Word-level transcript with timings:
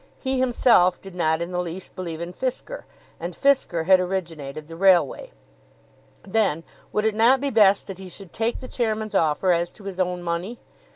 He 0.17 0.39
himself 0.39 0.99
did 0.99 1.13
not 1.13 1.43
in 1.43 1.51
the 1.51 1.61
least 1.61 1.95
believe 1.95 2.21
in 2.21 2.33
Fisker, 2.33 2.85
and 3.19 3.35
Fisker 3.35 3.85
had 3.85 3.99
originated 3.99 4.67
the 4.67 4.75
railway. 4.75 5.31
Then, 6.25 6.63
would 6.91 7.05
it 7.05 7.13
not 7.13 7.39
be 7.39 7.51
best 7.51 7.85
that 7.85 7.99
he 7.99 8.09
should 8.09 8.33
take 8.33 8.61
the 8.61 8.67
Chairman's 8.67 9.13
offer 9.13 9.51
as 9.51 9.71
to 9.73 9.83
his 9.83 9.99
own 9.99 10.23
money? 10.23 10.57